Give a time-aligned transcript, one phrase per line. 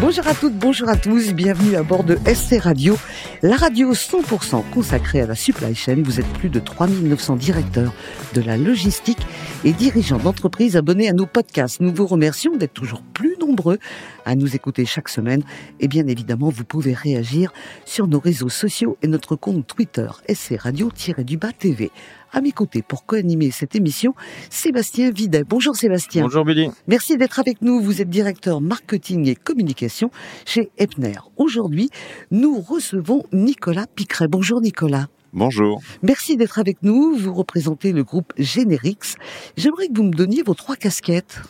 [0.00, 2.96] Bonjour à toutes, bonjour à tous, bienvenue à bord de SC Radio,
[3.42, 6.02] la radio 100% consacrée à la supply chain.
[6.02, 7.92] Vous êtes plus de 3900 directeurs
[8.32, 9.20] de la logistique
[9.62, 11.80] et dirigeants d'entreprises abonnés à nos podcasts.
[11.80, 13.78] Nous vous remercions d'être toujours plus nombreux
[14.24, 15.42] à nous écouter chaque semaine.
[15.80, 17.52] Et bien évidemment, vous pouvez réagir
[17.84, 21.90] sur nos réseaux sociaux et notre compte Twitter SC Radio-du-Bas TV.
[22.32, 24.14] À mes côtés pour co-animer cette émission,
[24.50, 25.42] Sébastien Videt.
[25.42, 26.22] Bonjour Sébastien.
[26.22, 26.68] Bonjour Billy.
[26.86, 27.80] Merci d'être avec nous.
[27.80, 30.10] Vous êtes directeur marketing et communication
[30.46, 31.16] chez Epner.
[31.36, 31.90] Aujourd'hui,
[32.30, 34.28] nous recevons Nicolas Picret.
[34.28, 35.08] Bonjour Nicolas.
[35.32, 35.80] Bonjour.
[36.02, 37.16] Merci d'être avec nous.
[37.16, 39.16] Vous représentez le groupe Generix.
[39.56, 41.40] J'aimerais que vous me donniez vos trois casquettes.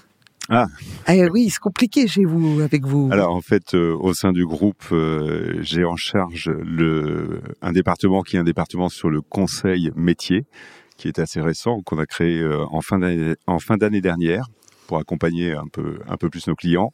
[0.52, 0.66] Ah.
[1.08, 3.08] Eh oui, c'est compliqué chez vous, avec vous.
[3.12, 8.22] Alors en fait, euh, au sein du groupe, euh, j'ai en charge le, un département
[8.22, 10.46] qui est un département sur le conseil métier,
[10.96, 14.46] qui est assez récent, qu'on a créé euh, en fin d'année, en fin d'année dernière
[14.88, 16.92] pour accompagner un peu, un peu plus nos clients.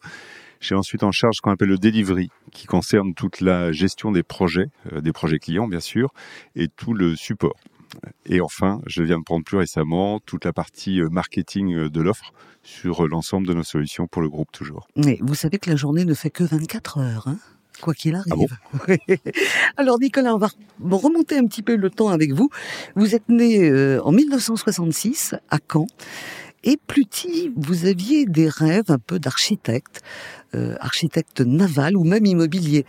[0.61, 4.23] J'ai ensuite en charge ce qu'on appelle le delivery, qui concerne toute la gestion des
[4.23, 4.69] projets,
[5.01, 6.13] des projets clients bien sûr,
[6.57, 7.57] et tout le support.
[8.27, 13.07] Et enfin, je viens de prendre plus récemment toute la partie marketing de l'offre sur
[13.07, 14.89] l'ensemble de nos solutions pour le groupe toujours.
[14.97, 17.39] Mais vous savez que la journée ne fait que 24 heures, hein
[17.81, 18.59] quoi qu'il arrive.
[18.73, 18.97] Ah bon?
[19.77, 20.49] Alors Nicolas, on va
[20.91, 22.49] remonter un petit peu le temps avec vous.
[22.95, 25.87] Vous êtes né euh, en 1966 à Caen.
[26.65, 30.03] Et plus petit, vous aviez des rêves un peu d'architecte,
[30.55, 32.85] euh, architecte naval ou même immobilier.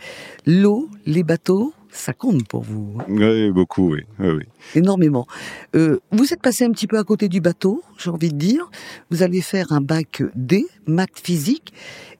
[0.46, 2.96] L'eau, les bateaux, ça compte pour vous.
[3.00, 4.02] hein Oui, beaucoup, oui.
[4.18, 4.44] oui, oui.
[4.74, 5.26] énormément.
[5.74, 8.70] Euh, vous êtes passé un petit peu à côté du bateau, j'ai envie de dire.
[9.10, 11.72] Vous allez faire un bac D, maths physique,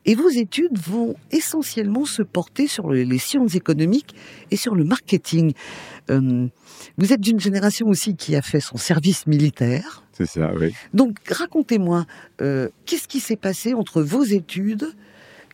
[0.06, 4.14] et vos études vont essentiellement se porter sur les les sciences économiques
[4.50, 5.52] et sur le marketing.
[6.10, 6.46] Euh,
[6.96, 10.02] vous êtes d'une génération aussi qui a fait son service militaire.
[10.12, 10.74] C'est ça, oui.
[10.94, 12.06] Donc racontez-moi,
[12.40, 14.88] euh, qu'est-ce qui s'est passé entre vos études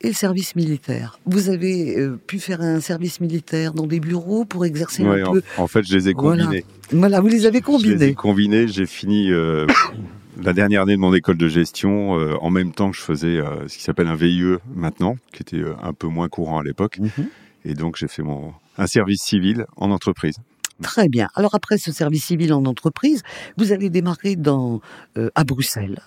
[0.04, 4.44] et le service militaire Vous avez euh, pu faire un service militaire dans des bureaux
[4.44, 5.42] pour exercer Ouais, un en, peu.
[5.58, 6.64] en fait, je les ai combinés.
[6.92, 8.14] Voilà, vous les avez Je les ai combinés.
[8.14, 8.68] combinés.
[8.68, 9.66] J'ai fini euh,
[10.42, 13.40] la dernière année de mon école de gestion euh, en même temps que je faisais
[13.66, 16.98] ce qui s'appelle un VIE maintenant, qui était un peu moins courant à l'époque.
[17.00, 17.26] Mhm.
[17.64, 20.36] Et donc, j'ai fait mon un service civil en entreprise.
[20.82, 21.28] Très bien.
[21.36, 23.22] Alors après ce service civil en entreprise,
[23.56, 24.80] vous allez démarrer dans
[25.16, 26.00] euh, à Bruxelles.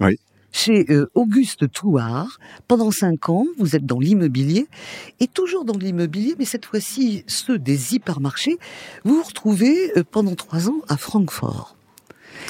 [0.00, 0.18] Oui.
[0.52, 2.38] Chez euh, Auguste Touard.
[2.68, 4.66] Pendant cinq ans, vous êtes dans l'immobilier
[5.18, 8.58] et toujours dans l'immobilier, mais cette fois-ci ceux des hypermarchés.
[9.04, 11.76] Vous vous retrouvez euh, pendant trois ans à Francfort.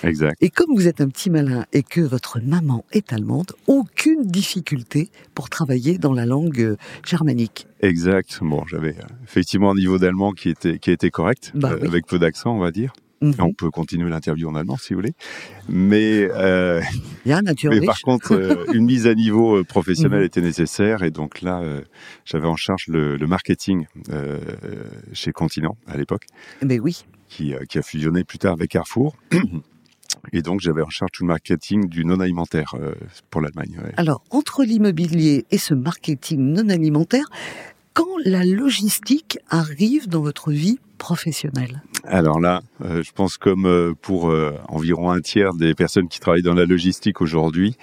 [0.03, 0.37] Exact.
[0.41, 5.11] Et comme vous êtes un petit malin et que votre maman est allemande, aucune difficulté
[5.35, 7.67] pour travailler dans la langue euh, germanique.
[7.83, 8.39] Exact.
[8.43, 11.87] Bon, j'avais effectivement un niveau d'allemand qui était qui était correct, Bah euh, oui.
[11.89, 12.93] avec peu d'accent, on va dire.
[13.23, 13.35] Mhm.
[13.39, 15.15] On peut continuer l'interview en allemand si vous voulez.
[15.69, 16.83] Mais euh.
[17.25, 20.27] Mais par contre, euh, une mise à niveau euh, professionnelle Mhm.
[20.27, 21.81] était nécessaire et donc là, euh,
[22.25, 23.87] j'avais en charge le, le marketing
[25.13, 26.27] chez Continent à l'époque,
[26.63, 27.05] Mais oui.
[27.29, 29.17] qui, qui a fusionné plus tard avec Carrefour.
[30.33, 32.93] Et donc, j'avais en charge tout le marketing du non-alimentaire euh,
[33.31, 33.81] pour l'Allemagne.
[33.83, 33.93] ouais.
[33.97, 37.25] Alors, entre l'immobilier et ce marketing non alimentaire,
[37.95, 41.83] quand la logistique arrive dans votre vie professionnelle?
[42.05, 46.21] Alors là, euh, je pense comme euh, pour euh, environ un tiers des personnes qui
[46.21, 47.77] travaillent dans la logistique aujourd'hui,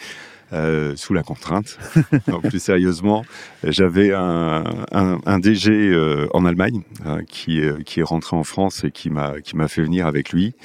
[0.52, 1.78] euh, sous la contrainte.
[2.28, 3.24] Donc plus sérieusement,
[3.64, 8.84] j'avais un, un, un DG euh, en Allemagne hein, qui, qui est rentré en France
[8.84, 10.56] et qui m'a qui m'a fait venir avec lui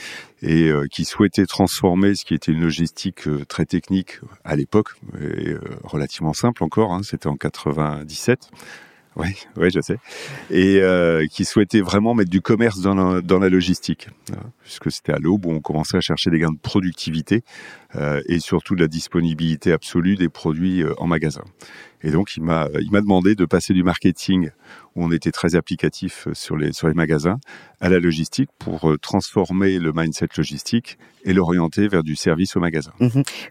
[0.42, 6.34] et qui souhaitait transformer ce qui était une logistique très technique à l'époque et relativement
[6.34, 6.92] simple encore.
[6.92, 8.50] Hein, C'était en 97.
[9.16, 9.98] Oui, oui, je sais.
[10.50, 15.18] Et euh, qui souhaitait vraiment mettre du commerce dans la, logistique, hein, puisque c'était à
[15.18, 17.44] l'aube où on commençait à chercher des gains de productivité
[17.94, 21.44] euh, et surtout de la disponibilité absolue des produits euh, en magasin.
[22.02, 24.50] Et donc, il m'a demandé de passer du marketing
[24.94, 27.38] où on était très applicatif sur les sur les magasins
[27.80, 32.92] à la logistique pour transformer le mindset logistique et l'orienter vers du service au magasin.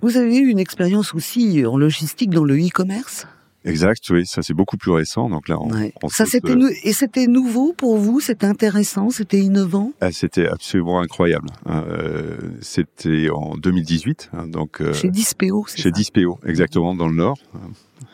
[0.04, 3.26] Vous avez eu une expérience aussi en logistique dans le e-commerce?
[3.66, 5.30] Exact, oui, ça c'est beaucoup plus récent.
[5.30, 5.94] Donc là, on, Ouais.
[6.04, 9.92] on Ça, c'était euh, Et c'était nouveau pour vous C'était intéressant C'était innovant?
[10.02, 11.50] Ah, c'était absolument incroyable.
[11.66, 11.84] hein.
[11.88, 15.92] Euh, c'était en 2018, hein, donc euh, Chez Dispeo, chez ça?
[15.92, 17.70] Dispeo, exactement dans le nord, hein,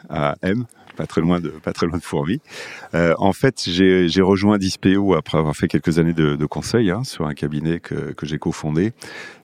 [0.09, 0.65] à M,
[0.99, 2.41] pas très loin de pas très loin de Fourmi.
[2.93, 7.05] Euh, en fait, j'ai rejoint Dispeo après avoir fait quelques années de, de conseil hein,
[7.05, 8.91] sur un cabinet que, que j'ai cofondé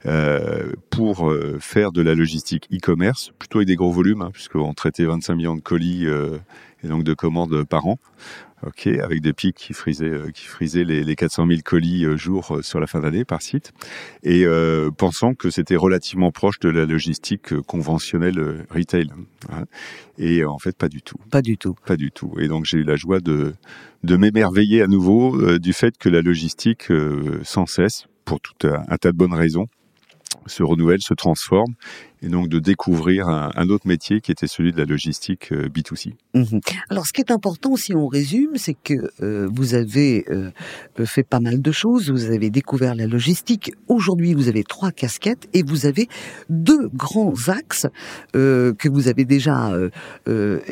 [0.05, 4.73] euh, pour euh, faire de la logistique e-commerce, plutôt avec des gros volumes, hein, puisqu'on
[4.73, 6.37] traitait 25 millions de colis euh,
[6.85, 7.99] et donc de commandes par an.
[8.65, 12.17] Ok, avec des pics qui frisaient, euh, qui frisaient les, les 400 000 colis euh,
[12.17, 13.73] jour euh, sur la fin d'année par site,
[14.23, 14.45] et
[14.97, 19.11] pensant que c'était relativement proche de la logistique conventionnelle retail.
[19.51, 19.65] Hein.
[20.17, 21.17] Et en fait, pas du tout.
[21.29, 21.75] Pas du tout.
[21.85, 22.33] Pas du tout.
[22.39, 23.53] Et donc j'ai eu la joie de,
[24.03, 26.87] de m'émerveiller à nouveau du fait que la logistique,
[27.43, 29.67] sans cesse, pour tout un tas de bonnes raisons,
[30.45, 31.73] se renouvelle, se transforme,
[32.21, 36.13] et donc de découvrir un, autre métier qui était celui de la logistique euh, B2C.
[36.33, 36.59] Mhm.
[36.89, 40.51] Alors, ce qui est important, si on résume, c'est que euh, vous avez euh,
[41.05, 42.09] fait pas mal de choses.
[42.09, 43.71] Vous avez découvert la logistique.
[43.87, 46.07] Aujourd'hui, vous avez trois casquettes et vous avez
[46.49, 47.87] deux grands axes
[48.33, 49.71] que vous avez déjà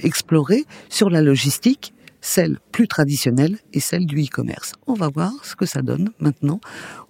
[0.03, 1.93] explorés sur la logistique
[2.23, 4.73] celle plus traditionnelle et celle du e-commerce.
[4.87, 6.59] On va voir ce que ça donne maintenant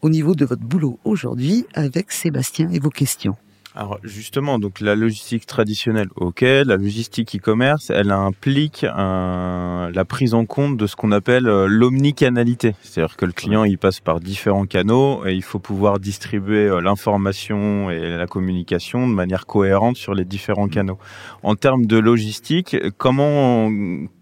[0.01, 3.38] au niveau de votre boulot aujourd'hui avec Sébastien et vos questions.
[3.75, 10.46] Alors justement, donc la logistique traditionnelle, ok, la logistique e-commerce, elle implique la prise en
[10.46, 14.66] compte de ce qu'on appelle euh, l'omnicanalité, c'est-à-dire que le client il passe par différents
[14.66, 20.14] canaux et il faut pouvoir distribuer euh, l'information et la communication de manière cohérente sur
[20.14, 21.00] les différents canaux.
[21.42, 23.70] En termes de logistique, comment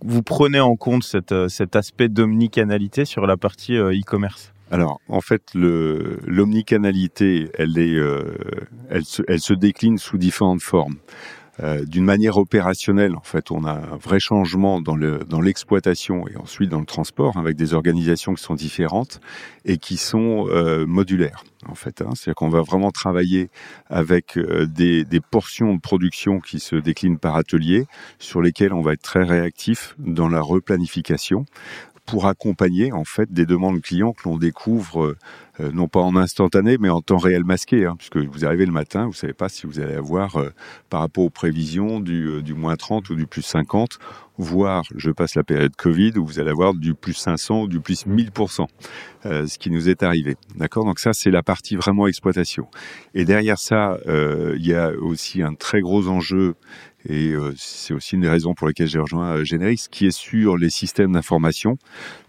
[0.02, 4.54] vous prenez en compte euh, cet aspect d'omnicanalité sur la partie e-commerce?
[4.72, 8.34] Alors, en fait, l'omnicanalité, elle, est, euh,
[8.90, 10.96] elle, se, elle se décline sous différentes formes.
[11.62, 16.38] Euh, D'une manière opérationnelle, en fait, on a un vrai changement dans l'exploitation dans et
[16.38, 19.20] ensuite dans le transport, avec des organisations qui sont différentes
[19.66, 21.44] et qui sont euh, modulaires.
[21.68, 22.12] En fait, hein.
[22.16, 23.50] c'est-à-dire qu'on va vraiment travailler
[23.90, 27.86] avec euh, des, des, portions de production qui se déclinent par atelier,
[28.18, 31.46] sur lesquelles on va être très réactif dans la replanification
[32.06, 35.16] pour accompagner en fait des demandes clients que l'on découvre
[35.62, 38.72] euh, non pas en instantané mais en temps réel masqué hein, puisque vous arrivez le
[38.72, 40.50] matin vous savez pas si vous allez avoir euh,
[40.90, 44.00] par rapport aux prévisions du, euh, moins 30 ou du plus 50
[44.38, 47.80] voire je passe la période Covid où vous allez avoir du plus 500 ou du
[47.80, 48.66] plus 1000%
[49.24, 50.36] ce qui nous est arrivé.
[50.56, 50.84] D'accord?
[50.84, 52.66] Donc ça c'est la partie vraiment exploitation.
[53.14, 56.56] Et derrière ça il y a aussi un très gros enjeu
[57.08, 60.70] et c'est aussi une des raisons pour lesquelles j'ai rejoint Generix, qui est sur les
[60.70, 61.78] systèmes d'information,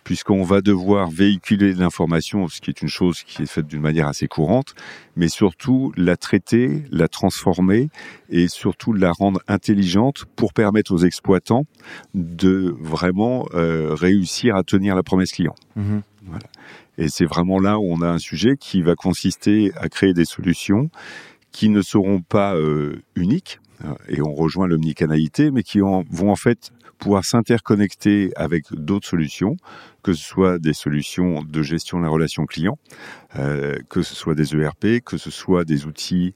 [0.04, 3.80] puisqu'on va devoir véhiculer de l'information, ce qui est une chose qui est faite d'une
[3.80, 4.74] manière assez courante,
[5.16, 7.88] mais surtout la traiter, la transformer
[8.30, 11.66] et surtout la rendre intelligente pour permettre aux exploitants
[12.14, 15.54] de vraiment euh, réussir à tenir la promesse client.
[15.76, 16.46] Mmh voilà.
[16.98, 20.24] Et c'est vraiment là où on a un sujet qui va consister à créer des
[20.24, 20.88] solutions
[21.50, 23.58] qui ne seront pas euh, uniques,
[24.08, 26.70] et on rejoint l'omnicanalité, mais qui vont en fait
[27.02, 29.56] pouvoir s'interconnecter avec d'autres solutions,
[30.04, 32.78] que ce soit des solutions de gestion de la relation client,
[33.36, 36.34] euh, que ce soit des ERP, que ce soit des outils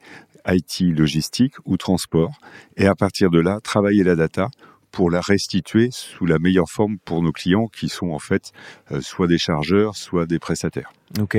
[0.49, 2.33] IT logistique ou transport,
[2.77, 4.49] et à partir de là, travailler la data
[4.91, 8.51] pour la restituer sous la meilleure forme pour nos clients qui sont en fait
[8.91, 10.93] euh, soit des chargeurs, soit des prestataires.
[11.21, 11.39] Ok.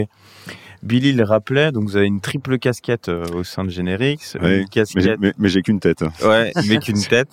[0.88, 3.70] Billy le rappelait, donc vous avez une triple casquette euh, au sein de
[4.70, 5.20] casquette...
[5.38, 6.04] Mais, j'ai qu'une tête.
[6.24, 7.28] Ouais, mais qu'une tête.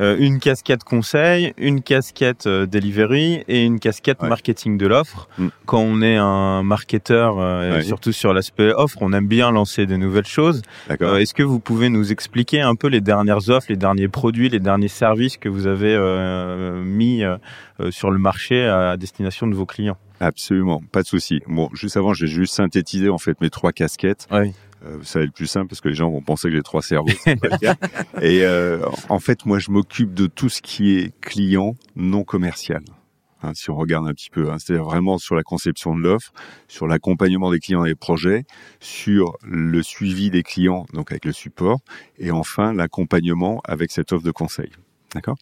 [0.00, 5.28] Euh, une casquette conseil, une casquette euh, delivery et une casquette marketing de l'offre.
[5.38, 5.48] Mm.
[5.66, 10.26] Quand on est un marketeur, surtout sur l'aspect offre, on aime bien lancer de nouvelles
[10.26, 10.62] choses.
[10.88, 14.60] Est-ce que vous pouvez nous expliquer un peu les dernières offres, les derniers produits, les
[14.60, 15.94] derniers services que vous avez
[16.82, 17.22] mis
[17.90, 19.98] sur le marché à destination de vos clients?
[20.24, 21.42] Absolument, pas de souci.
[21.46, 24.26] Bon, juste avant, j'ai juste synthétisé en fait mes trois casquettes.
[24.30, 24.54] Oui.
[24.86, 26.80] Euh, ça va être plus simple parce que les gens vont penser que j'ai trois
[26.80, 27.12] cerveaux.
[28.22, 32.82] Et euh, en fait, moi, je m'occupe de tout ce qui est client non commercial.
[33.42, 36.32] Hein, si on regarde un petit peu, hein, c'est-à-dire vraiment sur la conception de l'offre,
[36.68, 38.44] sur l'accompagnement des clients et des projets,
[38.80, 41.80] sur le suivi des clients, donc avec le support,
[42.16, 44.70] et enfin l'accompagnement avec cette offre de conseil.
[45.14, 45.36] D'accord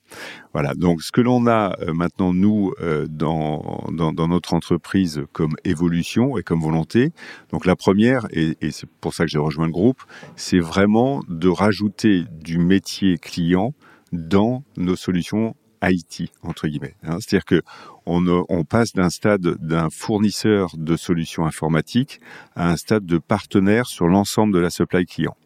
[0.52, 5.54] Voilà, donc ce que l'on a euh, maintenant, nous, euh, dans, dans, notre entreprise comme
[5.64, 7.12] évolution et comme volonté,
[7.50, 10.02] donc la première, et, c'est pour ça que j'ai rejoint le groupe,
[10.36, 13.74] c'est vraiment de rajouter du métier client
[14.12, 16.94] dans nos solutions IT, entre guillemets.
[17.02, 17.16] Hein.
[17.20, 17.62] C'est-à-dire que
[18.06, 22.20] on, on passe d'un stade d'un fournisseur de solutions informatiques
[22.54, 25.36] à un stade de partenaire sur l'ensemble de la supply client.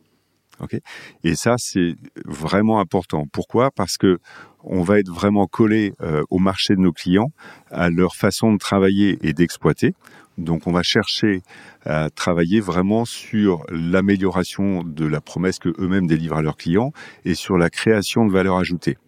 [0.60, 0.80] Okay
[1.22, 3.26] et ça, c'est vraiment important.
[3.30, 3.70] Pourquoi?
[3.70, 4.18] Parce que
[4.64, 7.30] on va être vraiment collé euh, au marché de nos clients,
[7.70, 9.94] à leur façon de travailler et d'exploiter.
[10.38, 11.42] Donc, on va chercher
[11.84, 16.92] à travailler vraiment sur l'amélioration de la promesse que eux-mêmes délivrent à leurs clients
[17.24, 18.98] et sur la création de valeur ajoutée.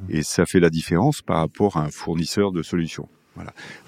[0.00, 0.04] Mmh.
[0.10, 3.08] Et ça fait la différence par rapport à un fournisseur de solutions.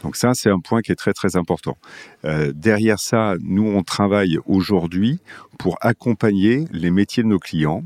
[0.02, 1.76] Donc ça, c'est un point qui est très très important.
[2.24, 5.20] Euh, derrière ça, nous, on travaille aujourd'hui
[5.58, 7.82] pour accompagner les métiers de nos clients.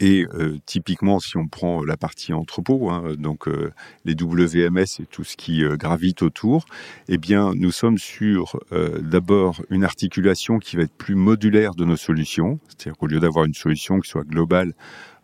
[0.00, 3.72] Et euh, typiquement, si on prend la partie entrepôt, hein, donc euh,
[4.04, 6.66] les WMS et tout ce qui gravite autour,
[7.08, 8.60] eh bien, nous sommes sur
[9.02, 13.44] d'abord une articulation qui va être plus modulaire de nos solutions, c'est-à-dire qu'au lieu d'avoir
[13.44, 14.74] une solution qui soit globale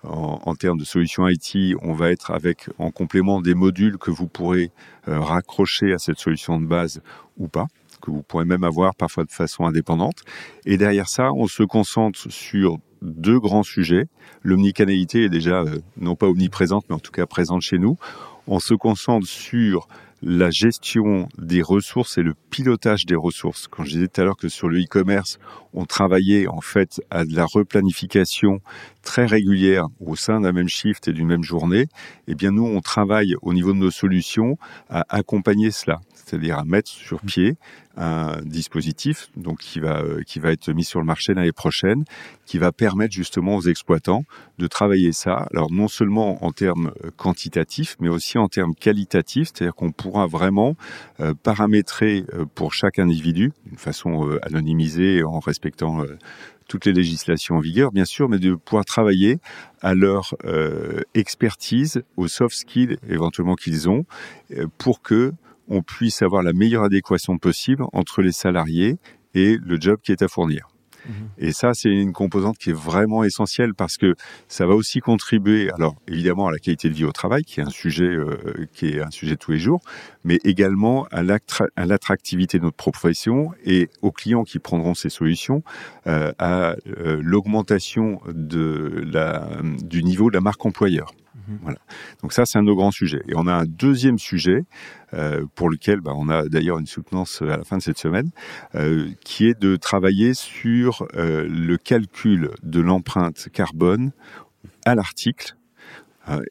[0.04, 4.26] en, termes de solutions IT, on va être avec en complément des modules que vous
[4.26, 4.70] pourrez
[5.06, 7.00] raccrocher à cette solution de base
[7.38, 7.66] ou pas
[8.04, 10.22] que vous pourrez même avoir parfois de façon indépendante.
[10.66, 14.06] Et derrière ça, on se concentre sur deux grands sujets.
[14.42, 17.96] L'omnicanalité est déjà euh, non pas omniprésente, mais en tout cas présente chez nous.
[18.46, 19.88] On se concentre sur
[20.22, 23.68] la gestion des ressources et le pilotage des ressources.
[23.68, 25.38] Quand je disais tout à l'heure que sur le e-commerce,
[25.74, 28.60] on travaillait en fait à de la replanification
[29.02, 31.86] très régulière au sein d'un même shift et d'une même journée,
[32.26, 34.56] eh bien nous, on travaille au niveau de nos solutions
[34.88, 36.00] à accompagner cela.
[36.14, 37.56] C'est-à-dire à mettre sur pied
[37.96, 42.04] un dispositif donc qui va euh, qui va être mis sur le marché l'année prochaine,
[42.44, 44.24] qui va permettre justement aux exploitants
[44.58, 45.46] de travailler ça.
[45.52, 50.26] Alors non seulement en termes euh, quantitatifs, mais aussi en termes qualitatifs, c'est-à-dire qu'on pourra
[50.26, 50.76] vraiment
[51.20, 55.63] euh, paramétrer pour chaque individu d'une façon anonymisée en respectant
[56.68, 59.38] toutes les législations en vigueur, bien sûr, mais de pouvoir travailler
[59.82, 60.34] à leur
[61.14, 64.04] expertise, aux soft skills éventuellement qu'ils ont,
[64.78, 65.32] pour que
[65.68, 68.98] on puisse avoir la meilleure adéquation possible entre les salariés
[69.34, 70.68] et le job qui est à fournir.
[71.38, 74.14] Et ça, c'est une composante qui est vraiment essentielle parce que
[74.48, 77.64] ça va aussi contribuer, alors évidemment à la qualité de vie au travail, qui est
[77.64, 79.80] un sujet euh, qui est un sujet de tous les jours,
[80.24, 85.62] mais également à l'attractivité de notre profession et aux clients qui prendront ces solutions,
[86.06, 91.12] euh, à euh, l'augmentation du niveau de la marque employeur.
[91.34, 91.58] Mhm.
[91.62, 91.78] Voilà.
[92.22, 93.22] Donc ça, c'est un de nos grands sujets.
[93.28, 94.64] Et on a un deuxième sujet
[95.12, 98.30] euh, pour lequel bah, on a d'ailleurs une soutenance à la fin de cette semaine,
[98.74, 104.12] euh, qui est de travailler sur euh, le calcul de l'empreinte carbone
[104.84, 105.56] à l'article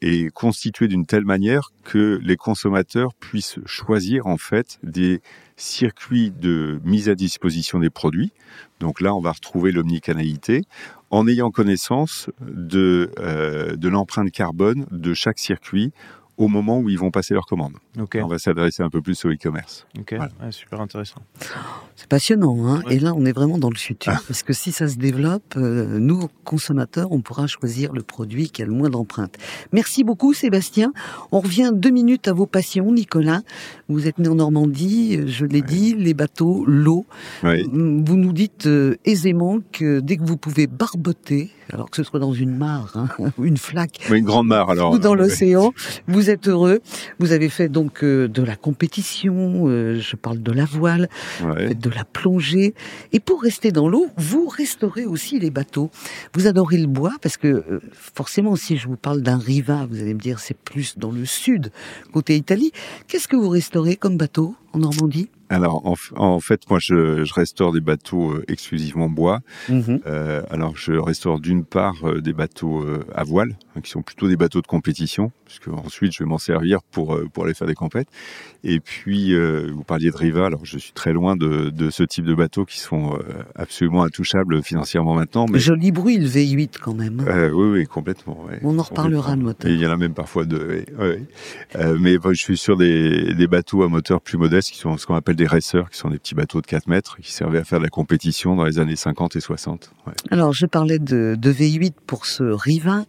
[0.02, 5.20] et constitué d'une telle manière que les consommateurs puissent choisir en fait des
[5.56, 8.32] circuits de mise à disposition des produits.
[8.78, 10.62] Donc là, on va retrouver l'omnicanalité
[11.14, 15.92] en ayant connaissance de, euh, de l'empreinte carbone de chaque circuit
[16.36, 17.74] au moment où ils vont passer leur commande.
[17.96, 19.86] On va s'adresser un peu plus au e-commerce.
[19.98, 20.16] Ok,
[20.50, 21.22] super intéressant.
[21.96, 24.88] C'est passionnant, hein et là on est vraiment dans le futur, parce que si ça
[24.88, 29.36] se développe, euh, nous, consommateurs, on pourra choisir le produit qui a le moins d'empreintes.
[29.72, 30.92] Merci beaucoup Sébastien.
[31.30, 33.42] On revient deux minutes à vos passions, Nicolas.
[33.88, 37.06] Vous êtes né en Normandie, je l'ai dit, les bateaux, l'eau.
[37.42, 42.20] Vous nous dites euh, aisément que dès que vous pouvez barboter, alors que ce soit
[42.20, 45.72] dans une mare hein, ou une flaque, une grande mare alors, ou dans l'océan,
[46.06, 46.80] vous êtes heureux.
[47.18, 51.08] Vous avez fait donc euh, de la compétition, euh, je parle de la voile,
[51.42, 52.74] de la plongée,
[53.12, 55.90] et pour rester dans l'eau, vous restaurez aussi les bateaux.
[56.34, 60.00] Vous adorez le bois parce que euh, forcément, si je vous parle d'un riva, vous
[60.00, 61.70] allez me dire c'est plus dans le sud,
[62.12, 62.72] côté Italie.
[63.08, 64.54] Qu'est-ce que vous restaurez comme bateau?
[64.74, 65.82] En Normandie alors,
[66.16, 69.40] en, fait, moi, je, restaure des bateaux euh, exclusivement bois.
[69.68, 70.00] Mhm.
[70.06, 74.28] Euh, alors, je restaure d'une part euh, des bateaux à voile, hein, qui sont plutôt
[74.28, 77.74] des bateaux de compétition, puisque ensuite, je vais m'en servir pour pour aller faire des
[77.74, 78.08] compètes.
[78.64, 80.46] Et puis, vous parliez de Riva.
[80.46, 83.18] Alors, je suis très loin de, de ce type de bateaux qui sont
[83.54, 85.46] absolument intouchables financièrement maintenant.
[85.48, 85.58] Mais...
[85.58, 87.20] Joli bruit, le V8 quand même.
[87.20, 87.50] Hein.
[87.52, 88.46] oui, oui, complètement.
[88.62, 89.70] On en reparlera de moteur.
[89.70, 90.84] il y en a même parfois deux.
[91.74, 95.14] mais je suis sur des, des bateaux à moteur plus modeste, qui sont ce qu'on
[95.14, 97.78] appelle des racers, qui sont des petits bateaux de 4 mètres, qui servaient à faire
[97.78, 99.90] de la compétition dans les années 50 et 60.
[100.30, 103.04] Alors, je parlais de, V8 pour ce Riva.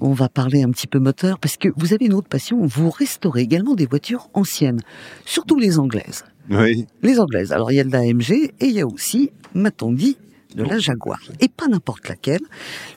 [0.00, 2.90] On va parler un petit peu moteur, parce que vous avez une autre passion, vous
[2.90, 4.80] restaurez également des voitures anciennes,
[5.24, 6.24] surtout les anglaises.
[6.50, 6.86] Oui.
[7.02, 7.52] Les anglaises.
[7.52, 10.18] Alors, il y a de la MG et il y a aussi, m'a-t-on dit,
[10.54, 11.20] de la Jaguar.
[11.40, 12.42] Et pas n'importe laquelle,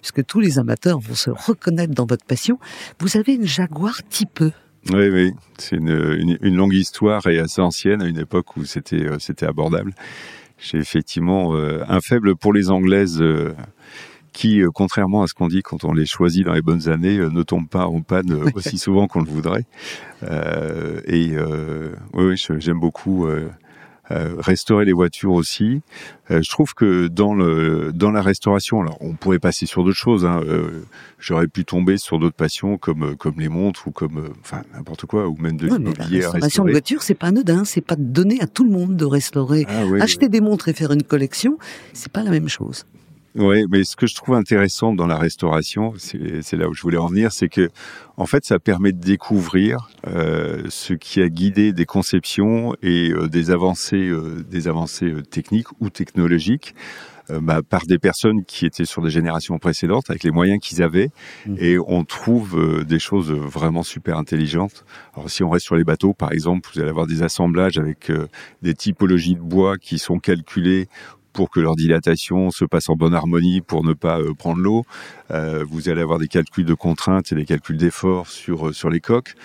[0.01, 2.59] puisque tous les amateurs vont se reconnaître dans votre passion.
[2.99, 4.51] Vous avez une Jaguar type E.
[4.93, 9.03] Oui, oui, c'est une, une, longue histoire et assez ancienne, à une époque où c'était
[9.03, 9.93] euh, c'était abordable.
[10.59, 13.53] J'ai effectivement euh, un faible pour les Anglaises euh,
[14.31, 17.43] qui, contrairement à ce qu'on dit quand on les choisit dans les bonnes années, ne
[17.43, 19.65] tombent pas en panne aussi souvent qu'on le voudrait.
[21.05, 21.35] et
[22.13, 23.27] oui, oui j'aime beaucoup
[24.11, 25.81] euh, restaurer les voitures aussi.
[26.31, 29.97] Euh, je trouve que dans le dans la restauration, alors on pourrait passer sur d'autres
[29.97, 30.25] choses.
[30.25, 30.83] Hein, euh,
[31.19, 35.27] J'aurais pu tomber sur d'autres passions comme comme les montres ou comme enfin n'importe quoi
[35.27, 38.47] ou même de l'immobilier La restauration de voitures, c'est pas anodin, c'est pas donner à
[38.47, 39.65] tout le monde de restaurer.
[39.67, 41.57] Ah Acheter des montres et faire une collection,
[41.93, 42.85] c'est pas la même chose.
[43.37, 46.97] Oui, mais ce que je trouve intéressant dans la restauration, c'est là où je voulais
[46.97, 47.69] en venir, c'est que
[48.17, 53.27] en fait, ça permet de découvrir euh, ce qui a guidé des conceptions et euh,
[53.27, 56.73] des avancées, euh, des avancées techniques ou technologiques
[57.41, 61.09] bah, par des personnes qui étaient sur des générations précédentes, avec les moyens qu'ils avaient,
[61.45, 61.55] mmh.
[61.59, 64.85] et on trouve des choses vraiment super intelligentes.
[65.13, 68.09] Alors si on reste sur les bateaux, par exemple, vous allez avoir des assemblages avec
[68.61, 70.87] des typologies de bois qui sont calculées
[71.37, 74.85] pour que leur dilatation se passe en bonne harmonie pour ne pas euh, prendre l'eau.
[75.29, 78.89] Euh, vous allez avoir des calculs de contraintes et des calculs d'efforts sur euh, sur
[78.89, 79.35] les coques.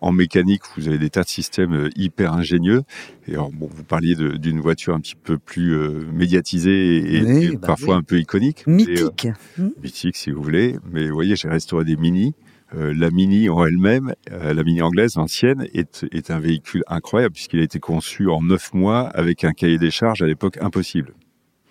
[0.00, 2.82] en mécanique, vous avez des tas de systèmes hyper ingénieux.
[3.26, 5.76] Et alors, bon, vous parliez d'une voiture un petit peu plus
[6.12, 8.64] médiatisée et, bah parfois un peu iconique.
[8.68, 9.26] Mythique.
[9.58, 9.70] Hmm.
[9.82, 10.76] mythique, si vous voulez.
[10.92, 12.34] Mais vous voyez, j'ai restauré des Mini.
[12.72, 17.64] la Mini en elle-même, la Mini anglaise ancienne, est, est un véhicule incroyable puisqu'il a
[17.64, 21.12] été conçu en neuf mois avec un cahier des charges à l'époque impossible.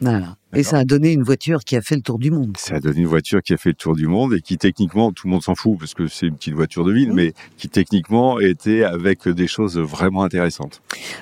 [0.04, 0.36] Voilà.
[0.56, 2.56] Et ça a donné une voiture qui a fait le tour du monde.
[2.60, 5.12] Ça a donné une voiture qui a fait le tour du monde et qui techniquement,
[5.12, 7.70] tout le monde s'en fout parce que c'est une petite voiture de ville, mais qui
[7.70, 10.82] techniquement était avec des choses vraiment intéressantes.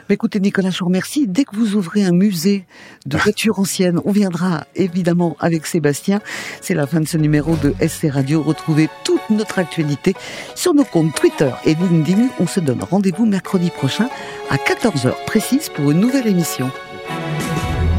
[0.10, 1.28] écoutez Nicolas, je vous remercie.
[1.28, 2.66] Dès que vous ouvrez un musée
[3.06, 6.20] de voitures anciennes, on viendra évidemment avec Sébastien.
[6.60, 8.42] C'est la fin de ce numéro de SC Radio.
[8.42, 10.14] Retrouvez toute notre actualité
[10.56, 12.28] sur nos comptes Twitter et LinkedIn.
[12.40, 14.10] On se donne rendez-vous mercredi prochain
[14.50, 16.70] à 14h précise pour une nouvelle émission.